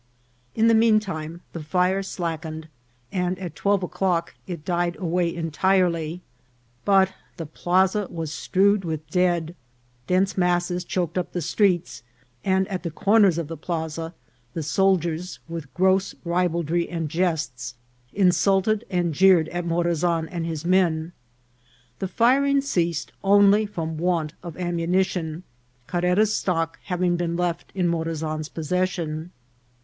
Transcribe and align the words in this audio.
In 0.55 0.67
the 0.67 0.73
mean 0.73 0.99
time 0.99 1.41
the 1.53 1.61
fire 1.61 2.01
slackened, 2.01 2.67
and 3.11 3.37
at 3.37 3.53
twelve 3.53 3.83
o'clock 3.83 4.33
it 4.47 4.65
died 4.65 4.95
away 4.99 5.31
entirely; 5.35 6.21
but 6.83 7.13
the 7.37 7.45
plaza 7.45 8.07
was 8.09 8.31
strewed 8.31 8.83
with 8.83 9.07
dead, 9.11 9.55
dense 10.07 10.35
masses 10.35 10.83
choked 10.83 11.19
up 11.19 11.33
the 11.33 11.39
streets, 11.43 12.01
and 12.43 12.67
at 12.69 12.81
the 12.81 12.89
corners 12.89 13.37
of 13.37 13.47
the 13.47 13.55
plaza 13.55 14.15
the 14.55 14.63
soldiers, 14.63 15.37
with 15.47 15.71
gross 15.75 16.15
ribaldry 16.25 16.89
and 16.89 17.07
jests, 17.09 17.75
insulted 18.11 18.83
and 18.89 19.13
jeered 19.13 19.49
at 19.49 19.67
Morazan 19.67 20.27
and 20.31 20.47
his 20.47 20.65
men. 20.65 21.11
The 21.99 22.07
firing 22.07 22.61
ceased 22.61 23.11
only 23.23 23.67
from 23.67 23.97
want 23.99 24.33
of 24.41 24.57
ammunition, 24.57 25.43
Car 25.85 26.01
rera's 26.01 26.35
stock 26.35 26.79
having 26.85 27.17
been 27.17 27.37
left 27.37 27.71
in 27.75 27.87
Morazan's 27.87 28.49
possession. 28.49 29.29